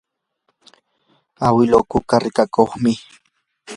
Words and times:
awiluu 1.45 1.85
kuka 1.91 2.15
rikakuqmi. 2.23 2.93